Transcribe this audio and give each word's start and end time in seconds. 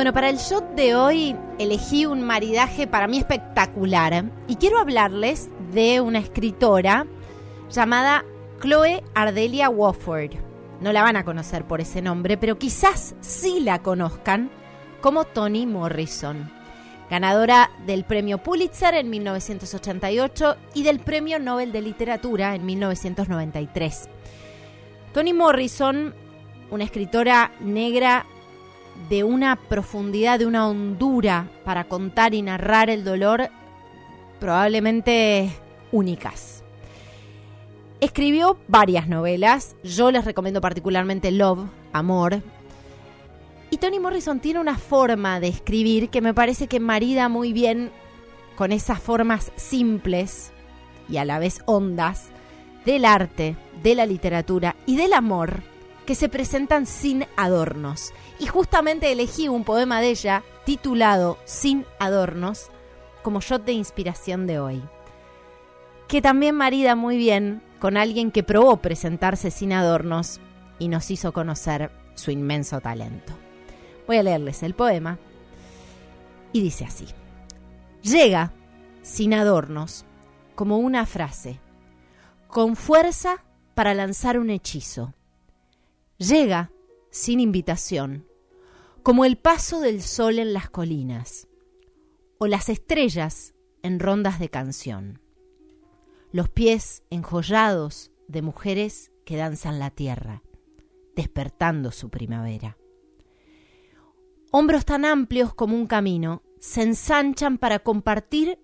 Bueno, 0.00 0.14
para 0.14 0.30
el 0.30 0.38
shot 0.38 0.64
de 0.76 0.94
hoy 0.94 1.36
elegí 1.58 2.06
un 2.06 2.22
maridaje 2.22 2.86
para 2.86 3.06
mí 3.06 3.18
espectacular 3.18 4.24
y 4.48 4.56
quiero 4.56 4.78
hablarles 4.78 5.50
de 5.74 6.00
una 6.00 6.20
escritora 6.20 7.06
llamada 7.70 8.24
Chloe 8.62 9.04
Ardelia 9.14 9.68
Wofford. 9.68 10.36
No 10.80 10.94
la 10.94 11.02
van 11.02 11.16
a 11.16 11.24
conocer 11.26 11.66
por 11.66 11.82
ese 11.82 12.00
nombre, 12.00 12.38
pero 12.38 12.58
quizás 12.58 13.14
sí 13.20 13.60
la 13.60 13.82
conozcan 13.82 14.50
como 15.02 15.26
Toni 15.26 15.66
Morrison, 15.66 16.50
ganadora 17.10 17.70
del 17.84 18.04
premio 18.04 18.38
Pulitzer 18.38 18.94
en 18.94 19.10
1988 19.10 20.56
y 20.72 20.82
del 20.82 21.00
premio 21.00 21.38
Nobel 21.38 21.72
de 21.72 21.82
Literatura 21.82 22.54
en 22.54 22.64
1993. 22.64 24.08
Toni 25.12 25.34
Morrison, 25.34 26.14
una 26.70 26.84
escritora 26.84 27.52
negra 27.60 28.24
de 29.08 29.24
una 29.24 29.56
profundidad, 29.56 30.38
de 30.38 30.46
una 30.46 30.68
hondura 30.68 31.50
para 31.64 31.84
contar 31.84 32.34
y 32.34 32.42
narrar 32.42 32.90
el 32.90 33.04
dolor 33.04 33.50
probablemente 34.38 35.50
únicas. 35.92 36.62
Escribió 38.00 38.58
varias 38.68 39.08
novelas, 39.08 39.76
yo 39.82 40.10
les 40.10 40.24
recomiendo 40.24 40.60
particularmente 40.60 41.30
Love, 41.30 41.68
Amor. 41.92 42.42
Y 43.70 43.76
Toni 43.76 44.00
Morrison 44.00 44.40
tiene 44.40 44.60
una 44.60 44.78
forma 44.78 45.38
de 45.38 45.48
escribir 45.48 46.08
que 46.08 46.20
me 46.20 46.32
parece 46.32 46.66
que 46.66 46.80
marida 46.80 47.28
muy 47.28 47.52
bien 47.52 47.90
con 48.56 48.72
esas 48.72 49.00
formas 49.00 49.52
simples 49.56 50.52
y 51.08 51.18
a 51.18 51.24
la 51.24 51.38
vez 51.38 51.60
hondas 51.66 52.30
del 52.84 53.04
arte, 53.04 53.56
de 53.82 53.94
la 53.94 54.06
literatura 54.06 54.76
y 54.86 54.96
del 54.96 55.12
amor 55.12 55.62
que 56.10 56.16
se 56.16 56.28
presentan 56.28 56.86
sin 56.86 57.24
adornos. 57.36 58.12
Y 58.40 58.46
justamente 58.46 59.12
elegí 59.12 59.46
un 59.46 59.62
poema 59.62 60.00
de 60.00 60.10
ella 60.10 60.42
titulado 60.64 61.38
Sin 61.44 61.86
adornos 62.00 62.72
como 63.22 63.40
shot 63.40 63.64
de 63.64 63.74
inspiración 63.74 64.48
de 64.48 64.58
hoy, 64.58 64.82
que 66.08 66.20
también 66.20 66.56
marida 66.56 66.96
muy 66.96 67.16
bien 67.16 67.62
con 67.78 67.96
alguien 67.96 68.32
que 68.32 68.42
probó 68.42 68.78
presentarse 68.78 69.52
sin 69.52 69.72
adornos 69.72 70.40
y 70.80 70.88
nos 70.88 71.12
hizo 71.12 71.32
conocer 71.32 71.92
su 72.16 72.32
inmenso 72.32 72.80
talento. 72.80 73.32
Voy 74.08 74.16
a 74.16 74.24
leerles 74.24 74.64
el 74.64 74.74
poema 74.74 75.16
y 76.52 76.60
dice 76.60 76.86
así. 76.86 77.06
Llega 78.02 78.52
sin 79.02 79.32
adornos 79.32 80.04
como 80.56 80.78
una 80.78 81.06
frase, 81.06 81.60
con 82.48 82.74
fuerza 82.74 83.44
para 83.76 83.94
lanzar 83.94 84.40
un 84.40 84.50
hechizo. 84.50 85.14
Llega 86.20 86.70
sin 87.10 87.40
invitación, 87.40 88.28
como 89.02 89.24
el 89.24 89.36
paso 89.36 89.80
del 89.80 90.02
sol 90.02 90.38
en 90.38 90.52
las 90.52 90.70
colinas 90.70 91.48
o 92.38 92.46
las 92.46 92.68
estrellas 92.68 93.54
en 93.82 93.98
rondas 93.98 94.38
de 94.38 94.48
canción 94.48 95.20
los 96.32 96.48
pies 96.48 97.02
enjollados 97.10 98.12
de 98.28 98.42
mujeres 98.42 99.10
que 99.24 99.36
danzan 99.36 99.78
la 99.78 99.90
tierra, 99.90 100.42
despertando 101.16 101.90
su 101.90 102.08
primavera. 102.08 102.76
Hombros 104.52 104.84
tan 104.84 105.04
amplios 105.04 105.54
como 105.54 105.76
un 105.76 105.86
camino 105.86 106.42
se 106.60 106.82
ensanchan 106.82 107.58
para 107.58 107.80
compartir 107.80 108.60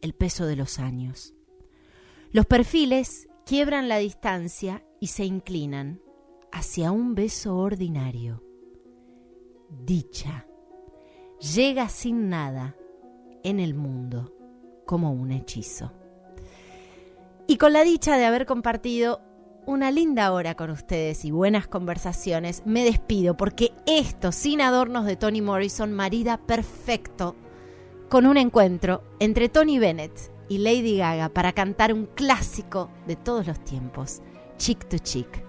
el 0.00 0.14
peso 0.14 0.46
de 0.46 0.56
los 0.56 0.78
años. 0.78 1.34
Los 2.30 2.46
perfiles 2.46 3.28
quiebran 3.44 3.88
la 3.88 3.98
distancia 3.98 4.84
y 5.00 5.08
se 5.08 5.24
inclinan 5.24 6.00
hacia 6.52 6.92
un 6.92 7.14
beso 7.14 7.56
ordinario. 7.56 8.42
Dicha 9.68 10.48
llega 11.38 11.88
sin 11.88 12.28
nada 12.28 12.76
en 13.42 13.60
el 13.60 13.74
mundo 13.74 14.34
como 14.86 15.12
un 15.12 15.30
hechizo. 15.30 15.92
Y 17.46 17.56
con 17.56 17.72
la 17.72 17.84
dicha 17.84 18.16
de 18.16 18.26
haber 18.26 18.46
compartido 18.46 19.20
una 19.66 19.90
linda 19.90 20.32
hora 20.32 20.54
con 20.54 20.70
ustedes 20.70 21.24
y 21.24 21.30
buenas 21.30 21.66
conversaciones, 21.66 22.62
me 22.64 22.84
despido 22.84 23.36
porque 23.36 23.72
esto, 23.86 24.32
sin 24.32 24.60
adornos 24.60 25.04
de 25.04 25.16
Toni 25.16 25.42
Morrison, 25.42 25.92
marida 25.92 26.38
perfecto 26.38 27.36
con 28.08 28.26
un 28.26 28.38
encuentro 28.38 29.02
entre 29.20 29.48
Tony 29.48 29.78
Bennett 29.78 30.32
y 30.48 30.58
Lady 30.58 30.96
Gaga 30.96 31.28
para 31.28 31.52
cantar 31.52 31.92
un 31.92 32.06
clásico 32.06 32.90
de 33.06 33.16
todos 33.16 33.46
los 33.46 33.62
tiempos, 33.64 34.22
Chick 34.56 34.88
to 34.88 34.98
Chick. 34.98 35.47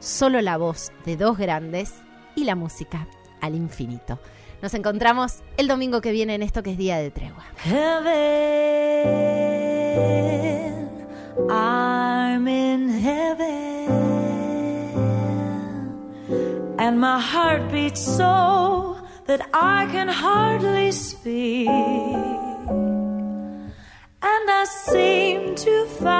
Solo 0.00 0.40
la 0.40 0.56
voz 0.56 0.92
de 1.04 1.16
dos 1.16 1.38
grandes 1.38 1.94
y 2.34 2.44
la 2.44 2.54
música 2.56 3.06
al 3.40 3.54
infinito. 3.54 4.18
Nos 4.62 4.74
encontramos 4.74 5.42
el 5.56 5.68
domingo 5.68 6.00
que 6.00 6.10
viene 6.10 6.34
en 6.34 6.42
esto 6.42 6.62
que 6.62 6.72
es 6.72 6.78
Día 6.78 6.98
de 6.98 7.10
Tregua. 7.10 7.44
I'm 11.48 12.46
in 12.46 12.88
heaven, 12.88 13.88
and 16.78 17.00
my 17.00 17.18
heart 17.18 17.72
beats 17.72 18.00
so 18.00 18.96
that 19.26 19.40
I 19.52 19.86
can 19.90 20.08
hardly 20.08 20.92
speak. 20.92 21.68
And 24.22 24.50
I 24.50 24.64
seem 24.64 25.54
to 25.56 25.86
find 25.98 26.19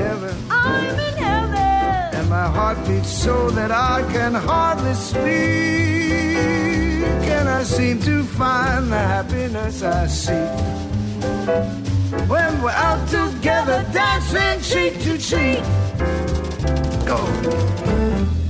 Beats 2.87 3.11
so 3.11 3.49
that 3.51 3.71
I 3.71 4.01
can 4.13 4.33
hardly 4.33 4.93
speak. 4.93 5.21
And 7.37 7.49
I 7.49 7.63
seem 7.63 7.99
to 8.01 8.23
find 8.23 8.91
the 8.91 8.97
happiness 8.97 9.83
I 9.83 10.07
seek. 10.07 10.51
When 12.27 12.61
we're 12.61 12.71
out 12.71 13.07
together 13.07 13.85
dancing 13.93 14.61
cheek 14.61 15.01
to 15.03 15.17
cheek. 15.17 15.63
Go. 17.05 18.40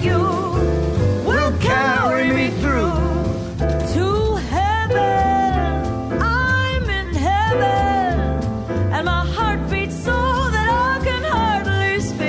You 0.00 0.18
will 1.24 1.52
carry 1.58 2.30
me 2.32 2.50
through. 2.60 2.92
To 3.94 4.34
heaven, 4.36 6.18
I'm 6.20 6.84
in 7.00 7.14
heaven, 7.14 8.20
and 8.92 9.04
my 9.06 9.24
heart 9.26 9.60
beats 9.70 9.96
so 10.04 10.12
that 10.50 10.68
I 10.68 11.00
can 11.04 11.22
hardly 11.24 12.00
speak. 12.00 12.26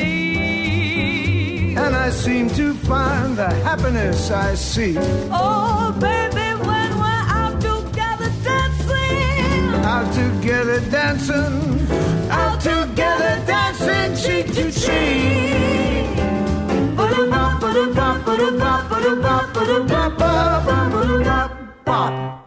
And 1.77 1.95
I 1.95 2.09
seem 2.09 2.49
to 2.51 2.73
find 2.73 3.35
the 3.37 3.49
happiness 3.67 4.31
I 4.31 4.55
see. 4.55 4.95
Oh, 5.31 5.91
baby, 5.99 6.53
when 6.65 6.97
we're 6.99 7.25
out 7.41 7.59
together 7.61 8.31
dancing, 8.43 9.83
Out 9.83 10.13
together 10.13 10.79
dancing, 10.89 11.87
out 12.29 12.61
together 12.61 13.43
dancing, 13.45 14.15
cheek 14.23 14.47
to 14.55 14.71
cheek. 14.71 15.66
up. 22.07 22.46